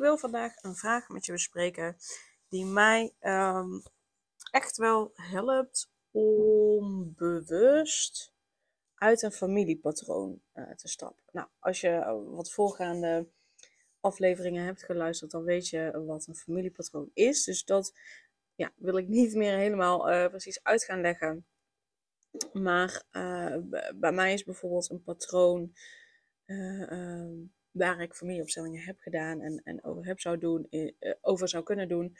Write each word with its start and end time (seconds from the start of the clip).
Wil 0.00 0.18
vandaag 0.18 0.62
een 0.62 0.74
vraag 0.74 1.08
met 1.08 1.26
je 1.26 1.32
bespreken 1.32 1.96
die 2.48 2.64
mij 2.64 3.14
ehm, 3.18 3.80
echt 4.50 4.76
wel 4.76 5.12
helpt 5.14 5.90
om 6.10 7.14
bewust 7.16 8.32
uit 8.94 9.22
een 9.22 9.32
familiepatroon 9.32 10.42
uh, 10.54 10.70
te 10.70 10.88
stappen. 10.88 11.24
Nou, 11.32 11.48
als 11.58 11.80
je 11.80 12.24
wat 12.30 12.50
voorgaande 12.50 13.28
afleveringen 14.00 14.64
hebt 14.64 14.84
geluisterd, 14.84 15.30
dan 15.30 15.44
weet 15.44 15.68
je 15.68 16.02
wat 16.06 16.26
een 16.26 16.36
familiepatroon 16.36 17.10
is. 17.14 17.44
Dus 17.44 17.64
dat 17.64 17.94
ja, 18.54 18.72
wil 18.76 18.96
ik 18.96 19.08
niet 19.08 19.34
meer 19.34 19.56
helemaal 19.56 20.12
uh, 20.12 20.26
precies 20.26 20.62
uit 20.62 20.84
gaan 20.84 21.00
leggen. 21.00 21.46
Maar 22.52 23.02
bij 23.94 24.12
mij 24.12 24.32
is 24.32 24.44
bijvoorbeeld 24.44 24.90
een 24.90 25.02
patroon. 25.02 25.74
Ehm, 26.46 27.32
waar 27.70 28.00
ik 28.00 28.14
familieopstellingen 28.14 28.82
heb 28.82 28.98
gedaan 28.98 29.40
en, 29.40 29.60
en 29.64 29.84
over 29.84 30.06
heb 30.06 30.20
zou 30.20 30.38
doen, 30.38 30.66
eh, 30.70 31.14
over 31.20 31.48
zou 31.48 31.62
kunnen 31.64 31.88
doen, 31.88 32.16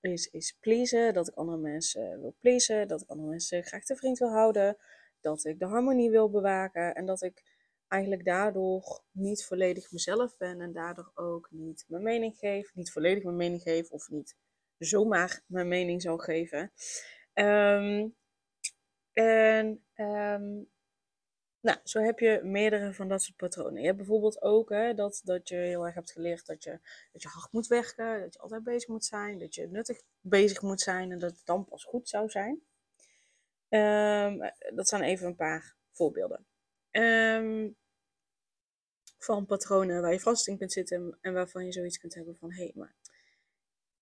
is, 0.00 0.26
is 0.26 0.56
pleasen. 0.60 1.14
Dat 1.14 1.28
ik 1.28 1.34
andere 1.34 1.58
mensen 1.58 2.20
wil 2.20 2.36
pleasen, 2.38 2.88
dat 2.88 3.00
ik 3.00 3.08
andere 3.08 3.28
mensen 3.28 3.64
graag 3.64 3.84
te 3.84 3.96
vriend 3.96 4.18
wil 4.18 4.30
houden, 4.30 4.76
dat 5.20 5.44
ik 5.44 5.58
de 5.58 5.66
harmonie 5.66 6.10
wil 6.10 6.30
bewaken 6.30 6.94
en 6.94 7.06
dat 7.06 7.22
ik 7.22 7.42
eigenlijk 7.88 8.24
daardoor 8.24 9.02
niet 9.10 9.44
volledig 9.44 9.92
mezelf 9.92 10.36
ben 10.36 10.60
en 10.60 10.72
daardoor 10.72 11.10
ook 11.14 11.48
niet 11.50 11.84
mijn 11.88 12.02
mening 12.02 12.36
geef, 12.36 12.74
niet 12.74 12.92
volledig 12.92 13.22
mijn 13.22 13.36
mening 13.36 13.62
geef 13.62 13.90
of 13.90 14.08
niet 14.08 14.36
zomaar 14.78 15.42
mijn 15.46 15.68
mening 15.68 16.02
zal 16.02 16.18
geven. 16.18 16.72
Um, 17.34 18.14
en 19.12 19.84
um, 19.96 20.68
nou, 21.68 21.80
zo 21.84 22.00
heb 22.00 22.18
je 22.18 22.40
meerdere 22.42 22.94
van 22.94 23.08
dat 23.08 23.22
soort 23.22 23.36
patronen. 23.36 23.80
Je 23.80 23.86
hebt 23.86 23.96
bijvoorbeeld 23.96 24.42
ook 24.42 24.70
hè, 24.70 24.94
dat, 24.94 25.20
dat 25.24 25.48
je 25.48 25.54
heel 25.54 25.86
erg 25.86 25.94
hebt 25.94 26.12
geleerd 26.12 26.46
dat 26.46 26.62
je, 26.62 26.78
dat 27.12 27.22
je 27.22 27.28
hard 27.28 27.52
moet 27.52 27.66
werken, 27.66 28.20
dat 28.20 28.32
je 28.32 28.40
altijd 28.40 28.62
bezig 28.62 28.88
moet 28.88 29.04
zijn, 29.04 29.38
dat 29.38 29.54
je 29.54 29.68
nuttig 29.68 30.00
bezig 30.20 30.62
moet 30.62 30.80
zijn 30.80 31.12
en 31.12 31.18
dat 31.18 31.30
het 31.30 31.46
dan 31.46 31.64
pas 31.64 31.84
goed 31.84 32.08
zou 32.08 32.28
zijn. 32.28 32.62
Um, 33.68 34.52
dat 34.74 34.88
zijn 34.88 35.02
even 35.02 35.26
een 35.26 35.36
paar 35.36 35.76
voorbeelden. 35.92 36.46
Um, 36.90 37.76
van 39.18 39.46
patronen 39.46 40.02
waar 40.02 40.12
je 40.12 40.20
vast 40.20 40.48
in 40.48 40.58
kunt 40.58 40.72
zitten 40.72 41.18
en 41.20 41.32
waarvan 41.32 41.64
je 41.64 41.72
zoiets 41.72 41.98
kunt 41.98 42.14
hebben 42.14 42.36
van 42.36 42.52
hé, 42.52 42.62
hey, 42.62 42.72
maar 42.74 42.94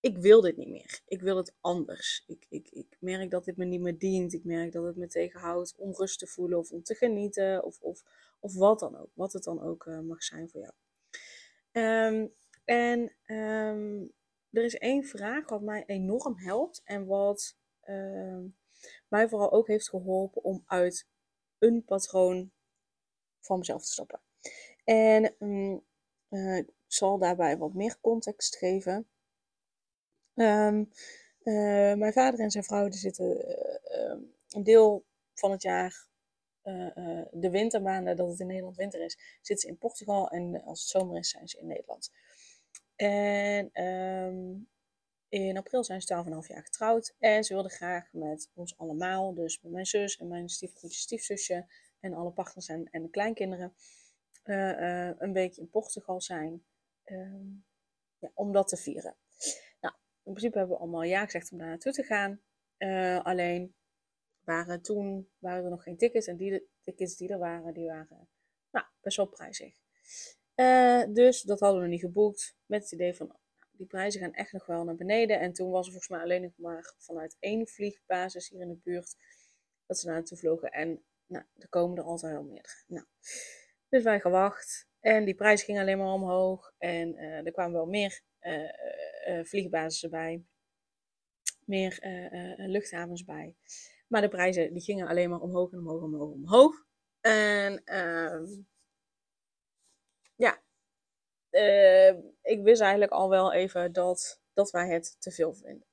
ik 0.07 0.17
wil 0.17 0.41
dit 0.41 0.57
niet 0.57 0.69
meer. 0.69 1.01
Ik 1.07 1.21
wil 1.21 1.37
het 1.37 1.55
anders. 1.61 2.23
Ik, 2.27 2.45
ik, 2.49 2.69
ik 2.69 2.97
merk 2.99 3.31
dat 3.31 3.45
dit 3.45 3.57
me 3.57 3.65
niet 3.65 3.81
meer 3.81 3.97
dient. 3.97 4.33
Ik 4.33 4.43
merk 4.43 4.71
dat 4.71 4.83
het 4.83 4.95
me 4.95 5.07
tegenhoudt 5.07 5.75
om 5.77 5.93
rust 5.93 6.19
te 6.19 6.27
voelen 6.27 6.57
of 6.57 6.71
om 6.71 6.83
te 6.83 6.95
genieten. 6.95 7.63
Of, 7.63 7.79
of, 7.81 8.03
of 8.39 8.55
wat 8.55 8.79
dan 8.79 8.97
ook. 8.97 9.09
Wat 9.13 9.33
het 9.33 9.43
dan 9.43 9.61
ook 9.61 9.85
uh, 9.85 9.99
mag 9.99 10.23
zijn 10.23 10.49
voor 10.49 10.61
jou. 10.61 10.73
Um, 11.71 12.33
en 12.65 12.99
um, 13.25 14.13
er 14.51 14.63
is 14.63 14.75
één 14.77 15.03
vraag 15.03 15.49
wat 15.49 15.61
mij 15.61 15.83
enorm 15.85 16.37
helpt. 16.37 16.81
En 16.83 17.05
wat 17.05 17.57
uh, 17.85 18.43
mij 19.07 19.29
vooral 19.29 19.51
ook 19.51 19.67
heeft 19.67 19.89
geholpen 19.89 20.43
om 20.43 20.63
uit 20.65 21.07
een 21.59 21.83
patroon 21.85 22.51
van 23.39 23.57
mezelf 23.57 23.83
te 23.83 23.91
stappen. 23.91 24.21
En 24.83 25.35
um, 25.39 25.83
uh, 26.29 26.57
ik 26.57 26.73
zal 26.87 27.17
daarbij 27.17 27.57
wat 27.57 27.73
meer 27.73 27.97
context 28.01 28.57
geven. 28.57 29.07
Um, 30.37 30.91
uh, 31.43 31.93
mijn 31.93 32.13
vader 32.13 32.39
en 32.39 32.51
zijn 32.51 32.63
vrouw 32.63 32.87
die 32.87 32.99
zitten 32.99 33.25
uh, 33.25 34.27
een 34.49 34.63
deel 34.63 35.05
van 35.33 35.51
het 35.51 35.61
jaar, 35.61 36.07
uh, 36.63 36.89
de 37.31 37.49
wintermaanden 37.49 38.15
dat 38.15 38.29
het 38.29 38.39
in 38.39 38.47
Nederland 38.47 38.75
winter 38.75 39.03
is, 39.03 39.17
zitten 39.41 39.57
ze 39.57 39.67
in 39.67 39.77
Portugal 39.77 40.29
en 40.29 40.63
als 40.63 40.79
het 40.81 40.89
zomer 40.89 41.17
is 41.17 41.29
zijn 41.29 41.47
ze 41.47 41.59
in 41.59 41.67
Nederland. 41.67 42.11
En 42.95 43.83
um, 43.83 44.69
in 45.29 45.57
april 45.57 45.83
zijn 45.83 46.01
ze 46.01 46.23
12,5 46.43 46.47
jaar 46.47 46.63
getrouwd 46.63 47.15
en 47.19 47.43
ze 47.43 47.53
wilden 47.53 47.71
graag 47.71 48.07
met 48.11 48.49
ons 48.53 48.77
allemaal, 48.77 49.33
dus 49.33 49.61
met 49.61 49.71
mijn 49.71 49.85
zus 49.85 50.17
en 50.17 50.27
mijn 50.27 50.49
stiefbroertje, 50.49 50.99
stiefzusje 50.99 51.65
en 51.99 52.13
alle 52.13 52.31
partners 52.31 52.67
en, 52.67 52.87
en 52.91 53.01
de 53.01 53.09
kleinkinderen, 53.09 53.73
een 54.43 55.33
week 55.33 55.55
in 55.57 55.69
Portugal 55.69 56.21
zijn 56.21 56.63
ja, 58.19 58.31
om 58.33 58.51
dat 58.51 58.67
te 58.67 58.77
vieren 58.77 59.15
in 60.27 60.33
principe 60.33 60.57
hebben 60.57 60.75
we 60.75 60.81
allemaal 60.81 61.03
ja 61.03 61.25
gezegd 61.25 61.51
om 61.51 61.57
daar 61.57 61.67
naartoe 61.67 61.91
te 61.91 62.03
gaan. 62.03 62.41
Uh, 62.77 63.23
alleen 63.23 63.75
waren 64.43 64.81
toen 64.81 65.29
waren 65.37 65.63
er 65.63 65.69
nog 65.69 65.83
geen 65.83 65.97
tickets. 65.97 66.27
En 66.27 66.37
die 66.37 66.67
tickets 66.83 67.17
die 67.17 67.29
er 67.29 67.37
waren, 67.37 67.73
die 67.73 67.87
waren 67.87 68.29
nou, 68.71 68.85
best 69.01 69.17
wel 69.17 69.27
prijzig. 69.27 69.75
Uh, 70.55 71.03
dus 71.13 71.41
dat 71.41 71.59
hadden 71.59 71.81
we 71.81 71.87
niet 71.87 71.99
geboekt. 71.99 72.55
Met 72.65 72.81
het 72.81 72.91
idee 72.91 73.15
van, 73.15 73.27
nou, 73.27 73.39
die 73.71 73.87
prijzen 73.87 74.21
gaan 74.21 74.33
echt 74.33 74.51
nog 74.51 74.65
wel 74.65 74.83
naar 74.83 74.95
beneden. 74.95 75.39
En 75.39 75.53
toen 75.53 75.69
was 75.69 75.85
er 75.85 75.91
volgens 75.91 76.11
mij 76.11 76.21
alleen 76.21 76.41
nog 76.41 76.57
maar 76.57 76.93
vanuit 76.97 77.37
één 77.39 77.67
vliegbasis 77.67 78.49
hier 78.49 78.61
in 78.61 78.69
de 78.69 78.79
buurt. 78.83 79.15
Dat 79.85 79.99
ze 79.99 80.05
naar 80.05 80.15
naartoe 80.15 80.37
vlogen. 80.37 80.71
En 80.71 81.03
nou, 81.25 81.45
er 81.55 81.69
komen 81.69 81.97
er 81.97 82.03
altijd 82.03 82.33
wel 82.33 82.43
meer. 82.43 82.83
Nou, 82.87 83.05
dus 83.89 84.03
wij 84.03 84.19
gewacht. 84.19 84.86
En 84.99 85.25
die 85.25 85.35
prijs 85.35 85.63
ging 85.63 85.79
alleen 85.79 85.97
maar 85.97 86.13
omhoog. 86.13 86.73
En 86.77 87.15
uh, 87.15 87.45
er 87.45 87.51
kwamen 87.51 87.73
wel 87.73 87.85
meer 87.85 88.21
uh, 88.41 89.43
vliegbasis 89.43 90.09
bij, 90.09 90.43
meer 91.65 91.99
luchthavens 92.57 93.23
bij. 93.23 93.55
Maar 94.07 94.21
de 94.21 94.27
prijzen 94.27 94.73
die 94.73 94.83
gingen 94.83 95.07
alleen 95.07 95.29
maar 95.29 95.41
omhoog 95.41 95.71
en 95.71 95.79
omhoog 95.79 96.01
en 96.01 96.13
omhoog 96.13 96.33
en 96.33 96.43
omhoog. 96.43 96.85
En 97.21 97.83
ehm, 97.83 98.45
ja, 100.35 100.61
ik 102.41 102.63
wist 102.63 102.81
eigenlijk 102.81 103.11
al 103.11 103.29
wel 103.29 103.53
even 103.53 103.93
dat, 103.93 104.41
dat 104.53 104.71
wij 104.71 104.87
het 104.87 105.15
te 105.19 105.31
veel 105.31 105.53
vinden. 105.53 105.87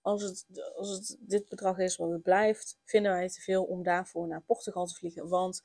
Als 0.00 0.22
het, 0.22 0.46
als 0.76 0.90
het 0.90 1.16
dit 1.20 1.48
bedrag 1.48 1.78
is 1.78 1.96
wat 1.96 2.10
het 2.10 2.22
blijft, 2.22 2.78
vinden 2.84 3.12
wij 3.12 3.22
het 3.22 3.34
te 3.34 3.40
veel 3.40 3.64
om 3.64 3.82
daarvoor 3.82 4.26
naar 4.26 4.42
Portugal 4.42 4.86
te 4.86 4.94
vliegen. 4.94 5.28
Want 5.28 5.62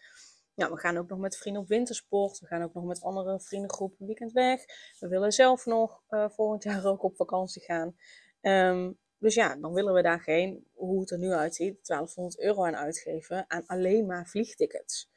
ja, 0.58 0.72
we 0.72 0.78
gaan 0.78 0.98
ook 0.98 1.10
nog 1.10 1.20
met 1.20 1.38
vrienden 1.38 1.62
op 1.62 1.68
wintersport. 1.68 2.40
We 2.40 2.46
gaan 2.46 2.64
ook 2.64 2.74
nog 2.74 2.84
met 2.84 3.02
andere 3.02 3.40
vriendengroepen 3.40 4.06
weekend 4.06 4.32
weg. 4.32 4.66
We 5.00 5.08
willen 5.08 5.32
zelf 5.32 5.66
nog 5.66 6.04
uh, 6.10 6.30
volgend 6.30 6.64
jaar 6.64 6.86
ook 6.86 7.04
op 7.04 7.16
vakantie 7.16 7.62
gaan. 7.62 7.96
Um, 8.42 8.98
dus 9.18 9.36
ja, 9.36 9.56
dan 9.56 9.74
willen 9.74 9.94
we 9.94 10.02
daar 10.02 10.20
geen, 10.20 10.68
hoe 10.74 11.00
het 11.00 11.12
er 11.12 11.18
nu 11.18 11.32
uitziet, 11.32 11.86
1200 11.88 12.40
euro 12.40 12.66
aan 12.66 12.76
uitgeven 12.76 13.46
aan 13.48 13.66
alleen 13.66 14.06
maar 14.06 14.28
vliegtickets. 14.28 15.10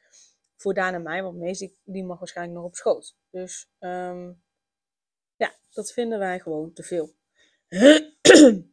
Voor 0.55 0.73
Daan 0.73 0.93
en 0.93 1.03
mij, 1.03 1.23
want 1.23 1.37
Mees 1.37 1.71
die 1.83 2.03
mag 2.03 2.19
waarschijnlijk 2.19 2.57
nog 2.57 2.67
op 2.67 2.75
schoot. 2.75 3.15
Dus 3.29 3.71
um, 3.79 4.41
ja, 5.35 5.55
dat 5.73 5.91
vinden 5.91 6.19
wij 6.19 6.39
gewoon 6.39 6.73
te 6.73 6.83
veel. 6.83 7.15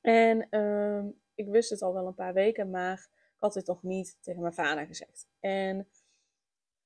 en 0.00 0.58
um, 0.58 1.20
ik 1.34 1.48
wist 1.48 1.70
het 1.70 1.82
al 1.82 1.94
wel 1.94 2.06
een 2.06 2.14
paar 2.14 2.34
weken, 2.34 2.70
maar 2.70 3.08
had 3.46 3.54
dit 3.54 3.66
nog 3.66 3.82
niet 3.82 4.16
tegen 4.20 4.40
mijn 4.40 4.54
vader 4.54 4.86
gezegd. 4.86 5.26
En 5.40 5.88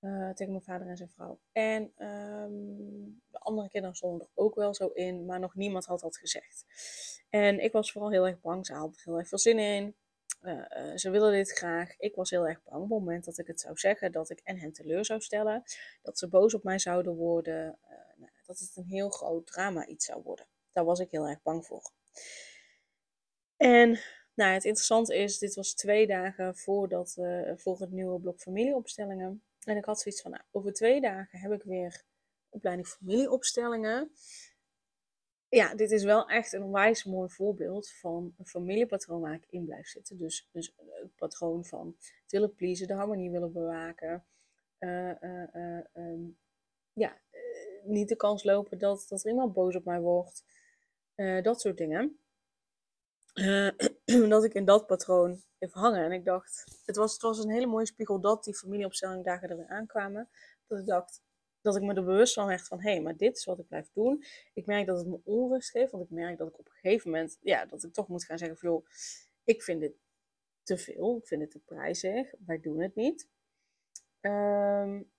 uh, 0.01 0.31
tegen 0.31 0.53
mijn 0.53 0.65
vader 0.65 0.87
en 0.87 0.97
zijn 0.97 1.11
vrouw. 1.11 1.39
En 1.53 1.83
um, 2.07 3.23
de 3.31 3.39
andere 3.39 3.69
kinderen 3.69 3.97
stonden 3.97 4.27
er 4.27 4.33
ook 4.35 4.55
wel 4.55 4.75
zo 4.75 4.87
in, 4.87 5.25
maar 5.25 5.41
nog 5.41 5.55
niemand 5.55 5.87
had 5.87 6.01
dat 6.01 6.17
gezegd. 6.17 6.65
En 7.29 7.61
ik 7.61 7.73
was 7.73 7.93
vooral 7.93 8.11
heel 8.11 8.27
erg 8.27 8.41
bang. 8.41 8.67
Ze 8.67 8.73
hadden 8.73 8.97
er 8.97 9.05
heel 9.05 9.19
erg 9.19 9.29
veel 9.29 9.39
zin 9.39 9.59
in. 9.59 9.95
Uh, 10.43 10.53
uh, 10.53 10.97
ze 10.97 11.11
willen 11.11 11.33
dit 11.33 11.51
graag. 11.51 11.97
Ik 11.99 12.15
was 12.15 12.31
heel 12.31 12.49
erg 12.49 12.63
bang 12.63 12.77
op 12.77 12.91
het 12.91 12.99
moment 12.99 13.25
dat 13.25 13.39
ik 13.39 13.47
het 13.47 13.61
zou 13.61 13.77
zeggen, 13.79 14.13
dat 14.13 14.31
ik 14.31 14.41
en 14.45 14.59
hen 14.59 14.73
teleur 14.73 15.05
zou 15.05 15.21
stellen. 15.21 15.63
Dat 16.03 16.19
ze 16.19 16.29
boos 16.29 16.55
op 16.55 16.63
mij 16.63 16.79
zouden 16.79 17.15
worden. 17.15 17.79
Nou, 18.17 18.31
dat 18.47 18.59
het 18.59 18.77
een 18.77 18.85
heel 18.85 19.11
groot 19.11 19.47
drama 19.47 19.87
iets 19.87 20.05
zou 20.05 20.23
worden. 20.23 20.47
Daar 20.73 20.85
was 20.85 20.99
ik 20.99 21.11
heel 21.11 21.29
erg 21.29 21.43
bang 21.43 21.67
voor. 21.67 21.91
En 23.57 24.01
nou, 24.41 24.53
het 24.53 24.65
interessante 24.65 25.17
is, 25.17 25.39
dit 25.39 25.55
was 25.55 25.75
twee 25.75 26.07
dagen 26.07 26.57
voordat, 26.57 27.19
voor 27.57 27.81
het 27.81 27.91
nieuwe 27.91 28.21
blok 28.21 28.41
familieopstellingen. 28.41 29.43
En 29.65 29.77
ik 29.77 29.85
had 29.85 30.01
zoiets 30.01 30.23
van, 30.23 30.31
nou, 30.31 30.43
over 30.51 30.73
twee 30.73 31.01
dagen 31.01 31.39
heb 31.39 31.53
ik 31.53 31.63
weer 31.63 32.03
opleiding 32.49 32.89
familieopstellingen. 32.89 34.11
Ja, 35.49 35.75
dit 35.75 35.91
is 35.91 36.05
wel 36.05 36.29
echt 36.29 36.53
een 36.53 36.63
onwijs 36.63 37.05
mooi 37.05 37.29
voorbeeld 37.29 37.91
van 37.91 38.35
een 38.39 38.47
familiepatroon 38.47 39.21
waar 39.21 39.35
ik 39.35 39.47
in 39.51 39.65
blijf 39.65 39.87
zitten. 39.87 40.19
Dus, 40.19 40.49
dus 40.53 40.75
het 40.77 41.17
patroon 41.17 41.65
van 41.65 41.97
het 41.99 42.33
willen 42.33 42.55
pleasen, 42.55 42.87
de 42.87 42.95
harmonie 42.95 43.31
willen 43.31 43.53
bewaken. 43.53 44.25
Uh, 44.79 45.13
uh, 45.21 45.79
um, 45.95 46.39
ja, 46.93 47.21
niet 47.85 48.09
de 48.09 48.17
kans 48.17 48.45
lopen 48.45 48.79
dat, 48.79 49.07
dat 49.09 49.25
er 49.25 49.31
iemand 49.31 49.53
boos 49.53 49.77
op 49.77 49.85
mij 49.85 50.01
wordt. 50.01 50.45
Eh, 51.15 51.43
dat 51.43 51.61
soort 51.61 51.77
dingen. 51.77 52.20
Uh, 53.35 53.71
dat 54.31 54.45
ik 54.45 54.55
in 54.55 54.65
dat 54.65 54.87
patroon 54.87 55.43
bleef 55.59 55.73
hangen. 55.73 56.05
En 56.05 56.13
ik 56.13 56.25
dacht, 56.25 56.81
het 56.85 56.97
was, 56.97 57.13
het 57.13 57.23
was 57.23 57.39
een 57.39 57.51
hele 57.51 57.67
mooie 57.67 57.87
spiegel 57.87 58.21
dat 58.21 58.45
die 58.45 58.55
familieopstellingdagen 58.55 59.49
er 59.49 59.57
weer 59.57 59.69
aankwamen. 59.69 60.29
Dat 60.67 60.79
ik 60.79 60.87
dacht, 60.87 61.23
dat 61.61 61.77
ik 61.77 61.83
me 61.83 61.95
er 61.95 62.05
bewust 62.05 62.35
van 62.35 62.47
werd 62.47 62.67
van, 62.67 62.81
hé, 62.81 62.91
hey, 62.91 63.01
maar 63.01 63.17
dit 63.17 63.37
is 63.37 63.45
wat 63.45 63.59
ik 63.59 63.67
blijf 63.67 63.91
doen. 63.93 64.25
Ik 64.55 64.67
merk 64.67 64.87
dat 64.87 64.99
het 64.99 65.07
me 65.07 65.21
onrust 65.25 65.71
geeft, 65.71 65.91
want 65.91 66.05
ik 66.05 66.11
merk 66.11 66.39
dat 66.39 66.49
ik 66.49 66.59
op 66.59 66.67
een 66.67 66.73
gegeven 66.73 67.11
moment, 67.11 67.39
ja, 67.41 67.67
dat 67.67 67.85
ik 67.85 67.93
toch 67.93 68.09
moet 68.09 68.25
gaan 68.25 68.39
zeggen 68.39 68.59
van, 68.59 68.71
joh, 68.71 68.87
ik 69.45 69.63
vind 69.63 69.81
dit 69.81 69.93
te 70.63 70.79
veel, 70.79 71.17
ik 71.17 71.27
vind 71.27 71.41
het 71.41 71.51
te 71.51 71.59
prijzig, 71.59 72.35
wij 72.47 72.61
doen 72.61 72.81
het 72.81 72.95
niet. 72.95 73.29
Um, 74.21 75.11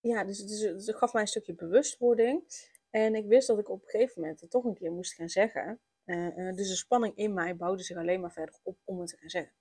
ja, 0.00 0.24
dus, 0.24 0.46
dus 0.46 0.86
het 0.86 0.96
gaf 0.96 1.12
mij 1.12 1.22
een 1.22 1.28
stukje 1.28 1.54
bewustwording. 1.54 2.42
En 2.90 3.14
ik 3.14 3.26
wist 3.26 3.46
dat 3.46 3.58
ik 3.58 3.68
op 3.68 3.82
een 3.82 3.88
gegeven 3.88 4.20
moment 4.20 4.40
het 4.40 4.50
toch 4.50 4.64
een 4.64 4.74
keer 4.74 4.92
moest 4.92 5.14
gaan 5.14 5.28
zeggen. 5.28 5.80
Uh, 6.06 6.36
uh, 6.36 6.54
dus 6.54 6.68
de 6.68 6.76
spanning 6.76 7.16
in 7.16 7.34
mij 7.34 7.56
bouwde 7.56 7.82
zich 7.82 7.96
alleen 7.96 8.20
maar 8.20 8.32
verder 8.32 8.54
op 8.62 8.78
om 8.84 9.00
het 9.00 9.08
te 9.08 9.16
gaan 9.16 9.28
zeggen. 9.28 9.52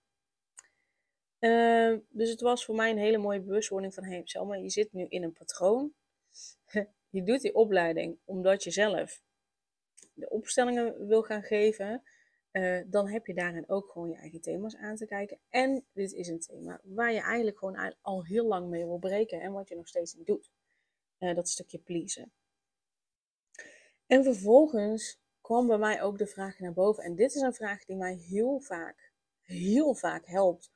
Uh, 1.40 2.00
dus 2.10 2.30
het 2.30 2.42
was 2.42 2.66
voor 2.66 2.76
mij 2.76 2.90
een 2.90 2.98
hele 2.98 3.18
mooie 3.18 3.42
bewustwording 3.42 3.94
van... 3.94 4.04
Hey, 4.04 4.22
Selma, 4.24 4.56
je 4.56 4.70
zit 4.70 4.94
nu 4.94 5.06
in 5.10 5.24
een 5.24 5.34
patroon. 5.34 5.94
je 7.10 7.24
doet 7.24 7.42
die 7.42 7.56
opleiding 7.56 8.18
omdat 8.26 8.64
je 8.64 8.72
zelf 8.72 9.22
de 10.14 10.30
opstellingen 10.30 11.08
wil 11.08 11.22
gaan 11.22 11.44
geven. 11.44 12.04
Dan 12.86 13.10
heb 13.10 13.26
je 13.26 13.34
daarin 13.34 13.70
ook 13.70 13.90
gewoon 13.90 14.10
je 14.10 14.16
eigen 14.16 14.42
thema's 14.42 14.76
aan 14.76 14.96
te 14.96 15.06
kijken. 15.06 15.40
En 15.50 15.86
dit 15.94 16.14
is 16.14 16.28
een 16.28 16.40
thema 16.40 16.82
waar 16.84 17.14
je 17.14 17.22
eigenlijk 17.22 17.58
gewoon 17.58 17.96
al 18.02 18.26
heel 18.26 18.46
lang 18.46 18.70
mee 18.70 18.86
wil 18.86 18.98
breken 18.98 19.42
en 19.42 19.52
wat 19.52 19.70
je 19.70 19.76
nog 19.76 19.88
steeds 19.88 20.14
niet 20.14 20.26
doet. 20.26 20.52
Dat 21.18 21.50
stukje 21.50 21.80
pleasen. 21.80 22.32
En 24.08 24.24
vervolgens 24.24 25.20
kwam 25.42 25.68
bij 25.68 25.78
mij 25.78 26.02
ook 26.02 26.18
de 26.18 26.28
vraag 26.28 26.60
naar 26.60 26.74
boven. 26.74 27.04
En 27.04 27.16
dit 27.16 27.36
is 27.36 27.42
een 27.42 27.54
vraag 27.54 27.86
die 27.86 27.96
mij 27.96 28.16
heel 28.16 28.60
vaak, 28.60 29.12
heel 29.42 29.94
vaak 29.94 30.26
helpt 30.26 30.72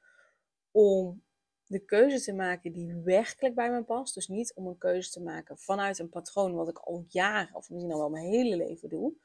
om 0.72 1.24
de 1.66 1.80
keuze 1.80 2.22
te 2.22 2.34
maken 2.34 2.72
die 2.72 2.96
werkelijk 2.96 3.56
bij 3.56 3.72
me 3.72 3.84
past. 3.84 4.14
Dus 4.14 4.28
niet 4.28 4.54
om 4.54 4.68
een 4.68 4.78
keuze 4.78 5.12
te 5.12 5.22
maken 5.22 5.58
vanuit 5.58 6.00
een 6.00 6.10
patroon 6.10 6.54
wat 6.54 6.70
ik 6.70 6.78
al 6.78 7.06
jaren 7.08 7.56
of 7.56 7.70
misschien 7.70 7.92
al 7.92 8.00
wel 8.00 8.10
mijn 8.10 8.30
hele 8.30 8.56
leven 8.56 8.90
doe 8.90 9.16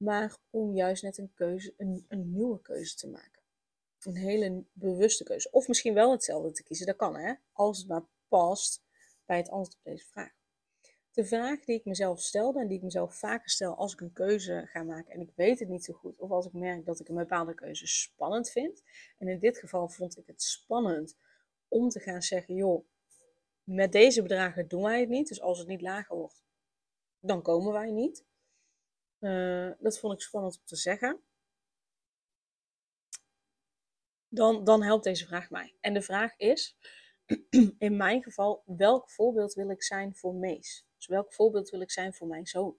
maar 0.00 0.36
om 0.50 0.74
juist 0.74 1.02
net 1.02 1.18
een 1.18 1.32
keuze, 1.34 1.74
een, 1.76 2.04
een 2.08 2.32
nieuwe 2.32 2.60
keuze 2.60 2.96
te 2.96 3.08
maken. 3.08 3.42
Een 4.00 4.16
hele 4.16 4.64
bewuste 4.72 5.24
keuze. 5.24 5.50
Of 5.50 5.68
misschien 5.68 5.94
wel 5.94 6.10
hetzelfde 6.10 6.52
te 6.52 6.62
kiezen, 6.62 6.86
dat 6.86 6.96
kan 6.96 7.16
hè, 7.16 7.34
als 7.52 7.78
het 7.78 7.88
maar 7.88 8.04
past 8.28 8.82
bij 9.26 9.36
het 9.36 9.48
antwoord 9.48 9.76
op 9.76 9.84
deze 9.84 10.06
vraag. 10.06 10.32
De 11.10 11.24
vraag 11.24 11.64
die 11.64 11.78
ik 11.78 11.84
mezelf 11.84 12.20
stelde 12.20 12.60
en 12.60 12.68
die 12.68 12.76
ik 12.76 12.82
mezelf 12.82 13.18
vaker 13.18 13.50
stel 13.50 13.76
als 13.76 13.92
ik 13.92 14.00
een 14.00 14.12
keuze 14.12 14.66
ga 14.66 14.82
maken 14.82 15.12
en 15.12 15.20
ik 15.20 15.32
weet 15.34 15.58
het 15.58 15.68
niet 15.68 15.84
zo 15.84 15.92
goed, 15.92 16.18
of 16.18 16.30
als 16.30 16.46
ik 16.46 16.52
merk 16.52 16.84
dat 16.84 17.00
ik 17.00 17.08
een 17.08 17.14
bepaalde 17.14 17.54
keuze 17.54 17.86
spannend 17.86 18.50
vind. 18.50 18.82
En 19.18 19.28
in 19.28 19.38
dit 19.38 19.58
geval 19.58 19.88
vond 19.88 20.18
ik 20.18 20.26
het 20.26 20.42
spannend 20.42 21.16
om 21.68 21.88
te 21.88 22.00
gaan 22.00 22.22
zeggen, 22.22 22.54
joh, 22.54 22.86
met 23.64 23.92
deze 23.92 24.22
bedragen 24.22 24.68
doen 24.68 24.82
wij 24.82 25.00
het 25.00 25.08
niet. 25.08 25.28
Dus 25.28 25.40
als 25.40 25.58
het 25.58 25.68
niet 25.68 25.80
lager 25.80 26.16
wordt, 26.16 26.44
dan 27.20 27.42
komen 27.42 27.72
wij 27.72 27.90
niet. 27.90 28.24
Uh, 29.20 29.70
dat 29.78 29.98
vond 29.98 30.12
ik 30.12 30.20
spannend 30.20 30.58
om 30.58 30.64
te 30.64 30.76
zeggen. 30.76 31.20
Dan, 34.28 34.64
dan 34.64 34.82
helpt 34.82 35.04
deze 35.04 35.26
vraag 35.26 35.50
mij. 35.50 35.76
En 35.80 35.94
de 35.94 36.02
vraag 36.02 36.36
is, 36.36 36.76
in 37.78 37.96
mijn 37.96 38.22
geval, 38.22 38.62
welk 38.66 39.10
voorbeeld 39.10 39.54
wil 39.54 39.70
ik 39.70 39.82
zijn 39.82 40.16
voor 40.16 40.34
Mees? 40.34 40.89
Dus 41.00 41.08
welk 41.08 41.32
voorbeeld 41.32 41.70
wil 41.70 41.80
ik 41.80 41.90
zijn 41.90 42.14
voor 42.14 42.26
mijn 42.26 42.46
zoon? 42.46 42.76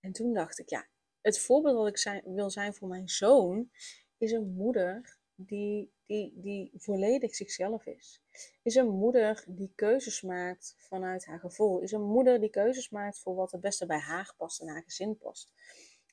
En 0.00 0.12
toen 0.12 0.32
dacht 0.32 0.58
ik, 0.58 0.68
ja, 0.68 0.88
het 1.20 1.38
voorbeeld 1.38 1.76
wat 1.76 2.06
ik 2.06 2.22
wil 2.24 2.50
zijn 2.50 2.74
voor 2.74 2.88
mijn 2.88 3.08
zoon 3.08 3.70
is 4.18 4.32
een 4.32 4.54
moeder 4.54 5.18
die, 5.34 5.92
die, 6.06 6.32
die 6.40 6.70
volledig 6.76 7.34
zichzelf 7.34 7.86
is. 7.86 8.22
Is 8.62 8.74
een 8.74 8.88
moeder 8.88 9.44
die 9.46 9.72
keuzes 9.74 10.22
maakt 10.22 10.74
vanuit 10.78 11.26
haar 11.26 11.40
gevoel. 11.40 11.80
Is 11.80 11.92
een 11.92 12.06
moeder 12.06 12.40
die 12.40 12.50
keuzes 12.50 12.90
maakt 12.90 13.18
voor 13.18 13.34
wat 13.34 13.52
het 13.52 13.60
beste 13.60 13.86
bij 13.86 13.98
haar 13.98 14.34
past 14.36 14.60
en 14.60 14.68
haar 14.68 14.82
gezin 14.82 15.18
past. 15.18 15.52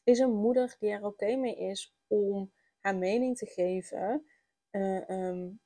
Is 0.04 0.20
een 0.20 0.34
moeder 0.34 0.76
die 0.80 0.90
er 0.90 1.06
oké 1.06 1.36
mee 1.36 1.58
is 1.58 1.96
om 2.08 2.54
haar 2.80 2.96
mening 2.96 3.38
te 3.38 3.46
geven, 3.46 4.28
uh, 4.72 5.10
um, 5.10 5.60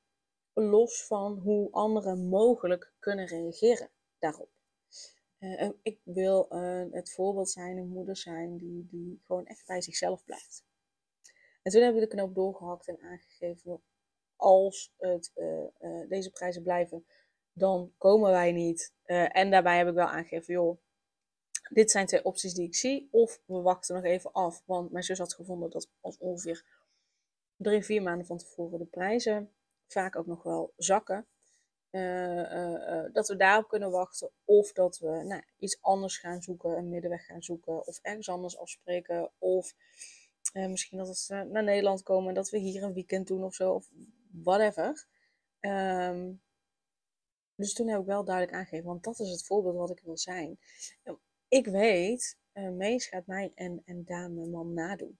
los 0.52 1.06
van 1.06 1.38
hoe 1.38 1.70
anderen 1.70 2.28
mogelijk 2.28 2.92
kunnen 2.98 3.26
reageren 3.26 3.90
daarop. 4.18 4.50
Uh, 5.38 5.70
ik 5.82 6.00
wil 6.04 6.48
uh, 6.50 6.84
het 6.90 7.12
voorbeeld 7.12 7.50
zijn, 7.50 7.76
een 7.76 7.88
moeder 7.88 8.16
zijn 8.16 8.56
die, 8.56 8.86
die 8.90 9.20
gewoon 9.26 9.46
echt 9.46 9.66
bij 9.66 9.80
zichzelf 9.80 10.24
blijft. 10.24 10.64
En 11.62 11.72
toen 11.72 11.82
hebben 11.82 12.00
we 12.00 12.08
de 12.08 12.14
knoop 12.14 12.34
doorgehakt 12.34 12.88
en 12.88 13.00
aangegeven, 13.00 13.82
als 14.36 14.94
het, 14.96 15.32
uh, 15.36 16.08
deze 16.08 16.30
prijzen 16.30 16.62
blijven, 16.62 17.06
dan 17.52 17.92
komen 17.98 18.30
wij 18.30 18.52
niet. 18.52 18.94
En 19.04 19.50
daarbij 19.50 19.78
heb 19.78 19.88
ik 19.88 19.94
wel 19.94 20.06
aangegeven, 20.06 20.54
joh, 20.54 20.78
dit 21.68 21.90
zijn 21.90 22.06
twee 22.06 22.24
opties 22.24 22.54
die 22.54 22.66
ik 22.66 22.74
zie. 22.74 23.08
Of 23.10 23.40
we 23.44 23.60
wachten 23.60 23.94
nog 23.94 24.04
even 24.04 24.32
af, 24.32 24.62
want 24.64 24.90
mijn 24.90 25.04
zus 25.04 25.18
had 25.18 25.34
gevonden 25.34 25.70
dat 25.70 25.90
als 26.00 26.18
ongeveer 26.18 26.64
drie, 27.56 27.82
vier 27.82 28.02
maanden 28.02 28.26
van 28.26 28.38
tevoren 28.38 28.78
de 28.78 28.84
prijzen 28.86 29.52
vaak 29.86 30.16
ook 30.16 30.26
nog 30.26 30.42
wel 30.42 30.72
zakken. 30.76 31.26
Dat 33.12 33.28
we 33.28 33.34
daarop 33.36 33.68
kunnen 33.68 33.90
wachten. 33.90 34.30
Of 34.44 34.72
dat 34.72 34.98
we 34.98 35.08
nou, 35.08 35.42
iets 35.58 35.78
anders 35.80 36.18
gaan 36.18 36.42
zoeken, 36.42 36.76
een 36.76 36.88
middenweg 36.88 37.24
gaan 37.24 37.42
zoeken. 37.42 37.86
Of 37.86 37.98
ergens 38.02 38.28
anders 38.28 38.58
afspreken. 38.58 39.30
Of 39.38 39.74
misschien 40.52 40.98
dat 40.98 41.18
ze 41.18 41.34
naar 41.34 41.64
Nederland 41.64 42.02
komen 42.02 42.28
en 42.28 42.34
dat 42.34 42.50
we 42.50 42.58
hier 42.58 42.82
een 42.82 42.94
weekend 42.94 43.26
doen 43.26 43.44
of 43.44 43.54
zo, 43.54 43.72
of 43.72 43.88
whatever. 44.30 45.06
Um, 45.60 46.42
dus 47.54 47.74
toen 47.74 47.88
heb 47.88 48.00
ik 48.00 48.06
wel 48.06 48.24
duidelijk 48.24 48.56
aangegeven, 48.56 48.86
want 48.86 49.04
dat 49.04 49.18
is 49.20 49.30
het 49.30 49.44
voorbeeld 49.44 49.76
wat 49.76 49.90
ik 49.90 50.00
wil 50.00 50.18
zijn. 50.18 50.58
Ik 51.48 51.66
weet, 51.66 52.38
Mees 52.52 53.06
gaat 53.06 53.26
mij 53.26 53.52
en, 53.54 53.82
en 53.84 54.04
Daan, 54.04 54.34
mijn 54.34 54.50
man, 54.50 54.74
nadoen. 54.74 55.18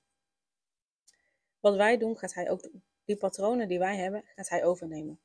Wat 1.61 1.77
wij 1.77 1.99
doen, 1.99 2.19
gaat 2.19 2.35
hij 2.35 2.51
ook 2.51 2.63
doen. 2.63 2.83
Die 3.05 3.17
patronen 3.17 3.69
die 3.69 3.79
wij 3.79 3.97
hebben, 3.97 4.25
gaat 4.27 4.49
hij 4.49 4.65
overnemen. 4.65 5.21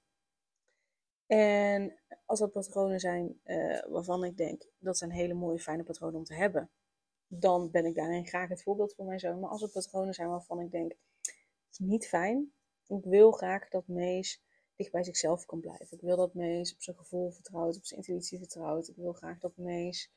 En 1.27 1.99
als 2.25 2.39
dat 2.39 2.51
patronen 2.51 2.99
zijn 2.99 3.39
uh, 3.45 3.81
waarvan 3.87 4.23
ik 4.23 4.37
denk, 4.37 4.65
dat 4.79 4.97
zijn 4.97 5.11
hele 5.11 5.33
mooie, 5.33 5.59
fijne 5.59 5.83
patronen 5.83 6.17
om 6.17 6.23
te 6.23 6.33
hebben 6.33 6.69
dan 7.39 7.71
ben 7.71 7.85
ik 7.85 7.95
daarin 7.95 8.27
graag 8.27 8.49
het 8.49 8.63
voorbeeld 8.63 8.93
voor 8.93 9.05
mijn 9.05 9.19
zoon. 9.19 9.39
Maar 9.39 9.49
als 9.49 9.61
het 9.61 9.71
patronen 9.71 10.13
zijn 10.13 10.29
waarvan 10.29 10.59
ik 10.59 10.71
denk, 10.71 10.91
het 11.21 11.71
is 11.71 11.79
niet 11.79 12.07
fijn. 12.07 12.53
Ik 12.87 13.03
wil 13.03 13.31
graag 13.31 13.69
dat 13.69 13.87
Mees 13.87 14.41
dicht 14.75 14.91
bij 14.91 15.03
zichzelf 15.03 15.45
kan 15.45 15.59
blijven. 15.59 15.87
Ik 15.89 16.01
wil 16.01 16.15
dat 16.15 16.33
Mees 16.33 16.73
op 16.73 16.81
zijn 16.81 16.97
gevoel 16.97 17.29
vertrouwt, 17.29 17.77
op 17.77 17.85
zijn 17.85 17.99
intuïtie 17.99 18.37
vertrouwt. 18.37 18.87
Ik 18.87 18.95
wil 18.95 19.13
graag 19.13 19.39
dat 19.39 19.57
Mees 19.57 20.11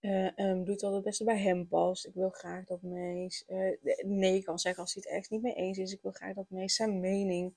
uh, 0.00 0.36
um, 0.36 0.64
doet 0.64 0.80
wat 0.80 0.92
het 0.92 1.02
beste 1.02 1.24
bij 1.24 1.40
hem 1.40 1.68
past. 1.68 2.06
Ik 2.06 2.14
wil 2.14 2.30
graag 2.30 2.64
dat 2.64 2.82
Mees 2.82 3.44
uh, 3.48 3.76
nee 4.04 4.42
kan 4.42 4.58
zeggen 4.58 4.82
als 4.82 4.94
hij 4.94 5.02
het 5.06 5.18
echt 5.18 5.30
niet 5.30 5.42
mee 5.42 5.54
eens 5.54 5.78
is. 5.78 5.92
Ik 5.92 6.02
wil 6.02 6.12
graag 6.12 6.34
dat 6.34 6.50
Mees 6.50 6.74
zijn 6.74 7.00
mening 7.00 7.54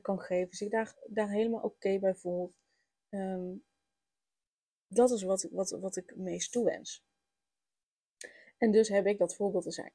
kan 0.00 0.20
geven. 0.20 0.56
Zich 0.56 0.70
daar, 0.70 0.96
daar 1.06 1.30
helemaal 1.30 1.62
oké 1.62 1.98
bij 1.98 2.14
voelt. 2.14 2.56
Um, 3.10 3.64
dat 4.86 5.10
is 5.10 5.22
wat, 5.22 5.48
wat, 5.50 5.70
wat 5.70 5.96
ik 5.96 6.16
Mees 6.16 6.48
toewens. 6.48 7.04
En 8.58 8.70
dus 8.70 8.88
heb 8.88 9.06
ik 9.06 9.18
dat 9.18 9.34
voorbeeld 9.34 9.64
te 9.64 9.70
zijn. 9.70 9.92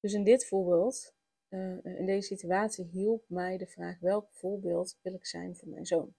Dus 0.00 0.12
in 0.12 0.24
dit 0.24 0.46
voorbeeld, 0.46 1.14
uh, 1.48 1.84
in 1.84 2.06
deze 2.06 2.26
situatie, 2.26 2.84
hielp 2.84 3.24
mij 3.28 3.56
de 3.56 3.66
vraag: 3.66 3.98
welk 3.98 4.28
voorbeeld 4.32 4.98
wil 5.02 5.14
ik 5.14 5.26
zijn 5.26 5.56
voor 5.56 5.68
mijn 5.68 5.86
zoon? 5.86 6.14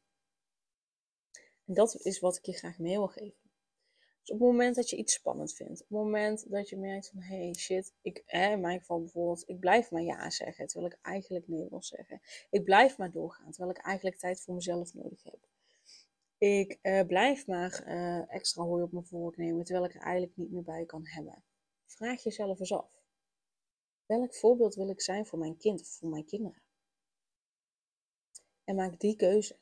En 1.66 1.74
dat 1.74 1.96
is 1.96 2.20
wat 2.20 2.38
ik 2.38 2.46
je 2.46 2.54
graag 2.54 2.80
mee 2.80 2.98
wil 2.98 3.08
geven. 3.08 3.43
Dus 4.24 4.36
op 4.36 4.40
het 4.40 4.50
moment 4.50 4.76
dat 4.76 4.90
je 4.90 4.96
iets 4.96 5.14
spannend 5.14 5.54
vindt, 5.54 5.82
op 5.82 5.88
het 5.88 5.98
moment 5.98 6.52
dat 6.52 6.70
je 6.70 6.78
merkt 6.78 7.10
van 7.10 7.22
hey 7.22 7.54
shit, 7.54 7.94
ik, 8.02 8.24
hè, 8.26 8.52
in 8.52 8.62
mijn 8.62 8.80
geval 8.80 9.00
bijvoorbeeld, 9.00 9.44
ik 9.50 9.60
blijf 9.60 9.92
maar 9.92 10.02
ja 10.02 10.30
zeggen 10.30 10.68
terwijl 10.68 10.92
ik 10.92 11.00
eigenlijk 11.02 11.48
nee 11.48 11.68
wil 11.70 11.84
zeggen. 11.84 12.22
Ik 12.50 12.64
blijf 12.64 12.98
maar 12.98 13.12
doorgaan 13.12 13.52
terwijl 13.52 13.76
ik 13.76 13.82
eigenlijk 13.82 14.18
tijd 14.18 14.42
voor 14.42 14.54
mezelf 14.54 14.94
nodig 14.94 15.24
heb. 15.24 15.40
Ik 16.38 16.80
uh, 16.82 17.02
blijf 17.02 17.48
maar 17.48 17.84
uh, 17.88 18.34
extra 18.34 18.64
hooi 18.64 18.84
op 18.84 18.92
mijn 18.92 19.06
vork 19.06 19.38
nemen, 19.38 19.66
terwijl 19.66 19.86
ik 19.86 19.96
er 19.96 20.02
eigenlijk 20.02 20.38
niet 20.38 20.52
meer 20.52 20.64
bij 20.64 20.86
kan 20.86 21.08
hebben. 21.08 21.44
Vraag 21.86 22.24
jezelf 22.24 22.60
eens 22.60 22.74
af. 22.74 23.04
Welk 24.06 24.36
voorbeeld 24.36 24.76
wil 24.76 24.90
ik 24.90 25.02
zijn 25.02 25.26
voor 25.26 25.40
mijn 25.40 25.58
kind 25.58 25.82
of 25.82 25.88
voor 25.88 26.10
mijn 26.10 26.26
kinderen? 26.26 26.62
En 28.64 28.76
maak 28.76 29.00
die 29.00 29.16
keuze. 29.16 29.58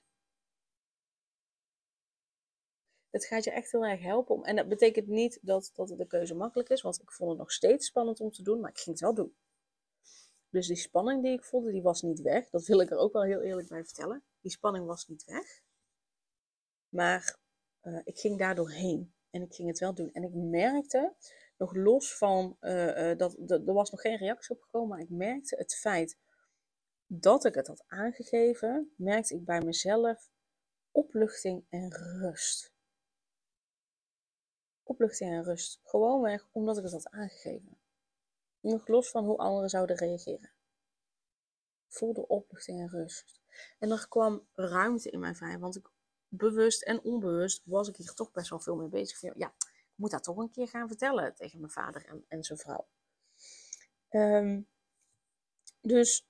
Het 3.11 3.25
gaat 3.25 3.43
je 3.43 3.51
echt 3.51 3.71
heel 3.71 3.85
erg 3.85 4.01
helpen. 4.01 4.35
Om, 4.35 4.43
en 4.43 4.55
dat 4.55 4.67
betekent 4.67 5.07
niet 5.07 5.39
dat, 5.41 5.71
dat 5.73 5.87
de 5.87 6.07
keuze 6.07 6.35
makkelijk 6.35 6.69
is, 6.69 6.81
want 6.81 7.01
ik 7.01 7.11
vond 7.11 7.29
het 7.29 7.39
nog 7.39 7.51
steeds 7.51 7.87
spannend 7.87 8.19
om 8.19 8.31
te 8.31 8.43
doen, 8.43 8.59
maar 8.59 8.69
ik 8.69 8.77
ging 8.79 8.95
het 8.95 8.99
wel 8.99 9.13
doen. 9.13 9.35
Dus 10.49 10.67
die 10.67 10.75
spanning 10.75 11.23
die 11.23 11.31
ik 11.31 11.43
voelde, 11.43 11.71
die 11.71 11.81
was 11.81 12.01
niet 12.01 12.21
weg. 12.21 12.49
Dat 12.49 12.65
wil 12.65 12.79
ik 12.79 12.91
er 12.91 12.97
ook 12.97 13.13
wel 13.13 13.23
heel 13.23 13.41
eerlijk 13.41 13.67
bij 13.67 13.83
vertellen. 13.83 14.23
Die 14.41 14.51
spanning 14.51 14.85
was 14.85 15.07
niet 15.07 15.23
weg. 15.23 15.61
Maar 16.89 17.39
uh, 17.81 18.01
ik 18.03 18.19
ging 18.19 18.37
daar 18.37 18.55
doorheen 18.55 19.13
en 19.29 19.41
ik 19.41 19.53
ging 19.53 19.67
het 19.67 19.79
wel 19.79 19.93
doen. 19.93 20.11
En 20.11 20.23
ik 20.23 20.33
merkte, 20.33 21.15
nog 21.57 21.75
los 21.75 22.17
van 22.17 22.57
uh, 22.61 23.17
dat, 23.17 23.35
dat 23.39 23.67
er 23.67 23.73
was 23.73 23.91
nog 23.91 24.01
geen 24.01 24.17
reactie 24.17 24.55
op 24.55 24.61
gekomen, 24.61 24.89
maar 24.89 24.99
ik 24.99 25.09
merkte 25.09 25.55
het 25.55 25.75
feit 25.75 26.17
dat 27.05 27.45
ik 27.45 27.55
het 27.55 27.67
had 27.67 27.83
aangegeven, 27.87 28.93
merkte 28.95 29.35
ik 29.35 29.45
bij 29.45 29.61
mezelf 29.61 30.29
opluchting 30.91 31.65
en 31.69 31.93
rust. 31.93 32.73
Opluchting 34.83 35.31
en 35.31 35.43
rust. 35.43 35.79
Gewoonweg 35.83 36.47
omdat 36.51 36.77
ik 36.77 36.83
het 36.83 36.91
had 36.91 37.09
aangegeven. 37.09 37.77
Nog 38.59 38.87
los 38.87 39.09
van 39.09 39.25
hoe 39.25 39.37
anderen 39.37 39.69
zouden 39.69 39.95
reageren. 39.95 40.51
Ik 41.87 41.97
voelde 41.97 42.27
opluchting 42.27 42.79
en 42.79 42.89
rust. 42.89 43.39
En 43.79 43.91
er 43.91 44.07
kwam 44.07 44.47
ruimte 44.53 45.09
in 45.09 45.19
mij 45.19 45.35
vrij, 45.35 45.59
want 45.59 45.75
ik, 45.75 45.89
bewust 46.27 46.83
en 46.83 47.03
onbewust 47.03 47.61
was 47.65 47.89
ik 47.89 47.95
hier 47.95 48.13
toch 48.13 48.31
best 48.31 48.49
wel 48.49 48.59
veel 48.59 48.75
mee 48.75 48.87
bezig. 48.87 49.19
Van, 49.19 49.33
ja, 49.35 49.53
ik 49.57 49.93
moet 49.95 50.11
dat 50.11 50.23
toch 50.23 50.37
een 50.37 50.51
keer 50.51 50.67
gaan 50.67 50.87
vertellen 50.87 51.35
tegen 51.35 51.59
mijn 51.59 51.71
vader 51.71 52.05
en, 52.05 52.25
en 52.27 52.43
zijn 52.43 52.59
vrouw. 52.59 52.87
Um, 54.09 54.67
dus 55.81 56.27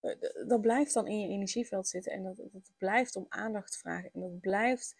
eh, 0.00 0.46
dat 0.46 0.60
blijft 0.60 0.94
dan 0.94 1.06
in 1.06 1.20
je 1.20 1.28
energieveld 1.28 1.88
zitten 1.88 2.12
en 2.12 2.22
dat, 2.22 2.36
dat 2.36 2.72
blijft 2.78 3.16
om 3.16 3.26
aandacht 3.28 3.76
vragen 3.76 4.10
en 4.12 4.20
dat 4.20 4.40
blijft 4.40 4.94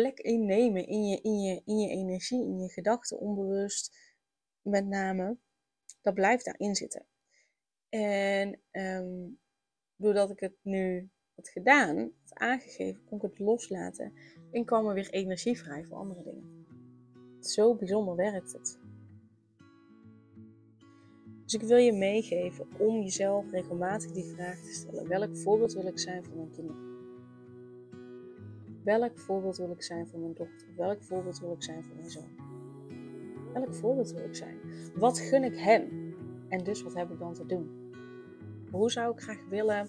plek 0.00 0.18
innemen 0.18 0.86
in 0.86 1.06
je, 1.06 1.20
in 1.20 1.40
je, 1.40 1.62
in 1.64 1.78
je 1.78 1.88
energie, 1.88 2.44
in 2.44 2.58
je 2.58 2.68
gedachten, 2.68 3.18
onbewust 3.18 3.96
met 4.62 4.86
name. 4.86 5.36
Dat 6.02 6.14
blijft 6.14 6.44
daarin 6.44 6.74
zitten. 6.74 7.06
En 7.88 8.60
ehm, 8.70 9.28
doordat 9.96 10.30
ik 10.30 10.40
het 10.40 10.56
nu 10.62 11.10
had 11.34 11.48
gedaan, 11.48 11.96
had 11.96 12.38
aangegeven, 12.38 13.04
kon 13.04 13.18
ik 13.18 13.22
het 13.22 13.38
loslaten 13.38 14.12
en 14.52 14.64
kwam 14.64 14.86
er 14.86 14.94
weer 14.94 15.10
energie 15.10 15.58
vrij 15.58 15.84
voor 15.84 15.96
andere 15.96 16.22
dingen. 16.22 16.66
Zo 17.40 17.74
bijzonder 17.74 18.16
werkt 18.16 18.52
het. 18.52 18.78
Dus 21.44 21.54
ik 21.54 21.62
wil 21.62 21.78
je 21.78 21.92
meegeven 21.92 22.66
om 22.78 23.02
jezelf 23.02 23.50
regelmatig 23.50 24.12
die 24.12 24.34
vraag 24.34 24.62
te 24.62 24.72
stellen: 24.72 25.08
welk 25.08 25.36
voorbeeld 25.36 25.72
wil 25.72 25.86
ik 25.86 25.98
zijn 25.98 26.24
voor 26.24 26.36
mijn 26.36 26.50
kinderen? 26.50 26.95
Welk 28.86 29.18
voorbeeld 29.18 29.56
wil 29.56 29.70
ik 29.70 29.82
zijn 29.82 30.06
voor 30.06 30.18
mijn 30.18 30.34
dochter? 30.34 30.66
Welk 30.76 31.02
voorbeeld 31.02 31.40
wil 31.40 31.52
ik 31.52 31.62
zijn 31.62 31.82
voor 31.82 31.96
mijn 31.96 32.10
zoon? 32.10 32.28
Welk 33.52 33.74
voorbeeld 33.74 34.12
wil 34.12 34.24
ik 34.24 34.34
zijn? 34.34 34.58
Wat 34.94 35.18
gun 35.18 35.44
ik 35.44 35.56
hen? 35.56 36.14
En 36.48 36.64
dus 36.64 36.82
wat 36.82 36.94
heb 36.94 37.10
ik 37.10 37.18
dan 37.18 37.32
te 37.32 37.46
doen? 37.46 37.92
Hoe 38.70 38.90
zou 38.90 39.12
ik 39.12 39.20
graag 39.20 39.48
willen 39.48 39.88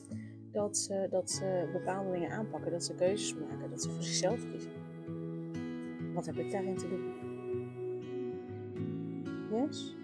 dat 0.52 0.78
ze, 0.78 1.08
dat 1.10 1.32
ze 1.32 1.70
bepaalde 1.74 2.12
dingen 2.12 2.32
aanpakken, 2.32 2.72
dat 2.72 2.84
ze 2.84 2.96
keuzes 2.96 3.36
maken, 3.36 3.70
dat 3.70 3.82
ze 3.82 3.90
voor 3.90 4.04
zichzelf 4.04 4.50
kiezen? 4.52 4.72
Wat 6.14 6.26
heb 6.26 6.36
ik 6.38 6.52
daarin 6.52 6.78
te 6.78 6.88
doen? 6.90 7.14
Yes? 9.52 9.96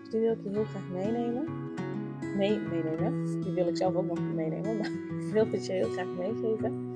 Dus 0.00 0.10
die 0.10 0.20
wil 0.20 0.32
ik 0.32 0.42
je 0.42 0.50
heel 0.50 0.64
graag 0.64 0.88
meenemen. 0.88 1.44
Mee, 2.36 2.58
meenemen. 2.58 3.40
Die 3.40 3.52
wil 3.52 3.68
ik 3.68 3.76
zelf 3.76 3.94
ook 3.94 4.06
nog 4.06 4.34
meenemen, 4.34 4.76
maar 4.76 4.90
ik 5.26 5.32
wil 5.32 5.46
het 5.50 5.66
je 5.66 5.72
heel 5.72 5.90
graag 5.90 6.14
meegeven. 6.16 6.94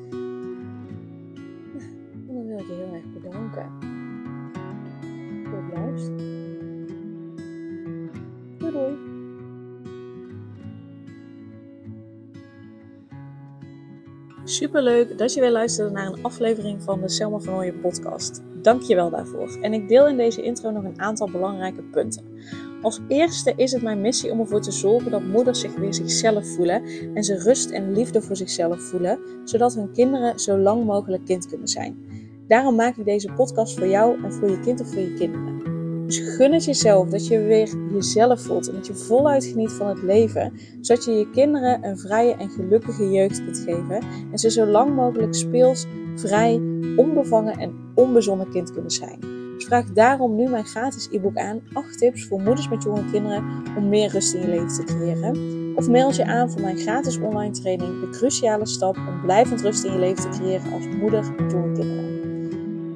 Het 5.51 5.79
luisteren. 5.79 6.27
Doei 8.59 8.73
doei! 8.73 9.09
Superleuk 14.45 15.19
dat 15.19 15.35
je 15.35 15.41
weer 15.41 15.51
luisterde 15.51 15.91
naar 15.91 16.07
een 16.07 16.23
aflevering 16.23 16.83
van 16.83 17.01
de 17.01 17.09
Selma 17.09 17.39
van 17.39 17.81
podcast. 17.81 18.43
Dank 18.63 18.83
je 18.83 18.95
wel 18.95 19.11
daarvoor. 19.11 19.59
En 19.61 19.73
ik 19.73 19.89
deel 19.89 20.09
in 20.09 20.17
deze 20.17 20.43
intro 20.43 20.71
nog 20.71 20.85
een 20.85 21.01
aantal 21.01 21.31
belangrijke 21.31 21.83
punten. 21.83 22.25
Als 22.83 23.01
eerste 23.09 23.53
is 23.57 23.73
het 23.73 23.83
mijn 23.83 24.01
missie 24.01 24.31
om 24.31 24.41
ervoor 24.41 24.61
te 24.61 24.71
zorgen 24.71 25.11
dat 25.11 25.23
moeders 25.23 25.61
zich 25.61 25.75
weer 25.75 25.95
zichzelf 25.95 26.47
voelen 26.47 26.83
en 27.15 27.25
ze 27.25 27.39
rust 27.39 27.71
en 27.71 27.93
liefde 27.93 28.23
voor 28.23 28.37
zichzelf 28.37 28.81
voelen, 28.81 29.19
zodat 29.45 29.75
hun 29.75 29.93
kinderen 29.93 30.39
zo 30.39 30.59
lang 30.59 30.85
mogelijk 30.85 31.25
kind 31.25 31.47
kunnen 31.47 31.69
zijn. 31.69 32.10
Daarom 32.51 32.75
maak 32.75 32.97
ik 32.97 33.05
deze 33.05 33.33
podcast 33.33 33.79
voor 33.79 33.87
jou 33.87 34.25
en 34.25 34.33
voor 34.33 34.51
je 34.51 34.61
kind 34.61 34.81
of 34.81 34.89
voor 34.89 35.01
je 35.01 35.15
kinderen. 35.15 35.63
Dus 36.07 36.19
gun 36.19 36.53
het 36.53 36.65
jezelf 36.65 37.09
dat 37.09 37.27
je 37.27 37.39
weer 37.39 37.69
jezelf 37.93 38.41
voelt 38.41 38.69
en 38.69 38.75
dat 38.75 38.87
je 38.87 38.95
voluit 38.95 39.45
geniet 39.45 39.73
van 39.73 39.87
het 39.87 40.03
leven, 40.03 40.53
zodat 40.81 41.05
je 41.05 41.13
je 41.13 41.31
kinderen 41.31 41.85
een 41.85 41.99
vrije 41.99 42.35
en 42.35 42.51
gelukkige 42.51 43.11
jeugd 43.11 43.45
kunt 43.45 43.59
geven 43.59 44.03
en 44.33 44.39
ze 44.39 44.51
zo 44.51 44.67
lang 44.67 44.95
mogelijk 44.95 45.35
speels, 45.35 45.87
vrij, 46.15 46.61
onbevangen 46.97 47.59
en 47.59 47.75
onbezonnen 47.95 48.51
kind 48.51 48.73
kunnen 48.73 48.91
zijn. 48.91 49.19
Dus 49.55 49.65
vraag 49.65 49.93
daarom 49.93 50.37
nu 50.37 50.49
mijn 50.49 50.67
gratis 50.67 51.09
e-book 51.11 51.37
aan. 51.37 51.61
8 51.73 51.99
tips 51.99 52.27
voor 52.27 52.41
moeders 52.41 52.69
met 52.69 52.83
jonge 52.83 53.11
kinderen 53.11 53.45
om 53.77 53.89
meer 53.89 54.11
rust 54.11 54.35
in 54.35 54.41
je 54.41 54.49
leven 54.49 54.69
te 54.69 54.85
creëren. 54.85 55.39
Of 55.77 55.89
mail 55.89 56.13
je 56.13 56.25
aan 56.25 56.51
voor 56.51 56.61
mijn 56.61 56.79
gratis 56.79 57.19
online 57.19 57.53
training 57.53 58.01
De 58.01 58.09
Cruciale 58.11 58.67
Stap 58.67 58.97
om 58.97 59.21
blijvend 59.23 59.61
rust 59.61 59.85
in 59.85 59.93
je 59.93 59.99
leven 59.99 60.31
te 60.31 60.39
creëren 60.39 60.73
als 60.73 60.87
moeder 60.87 61.35
met 61.37 61.53
jonge 61.53 61.73
kinderen. 61.73 62.10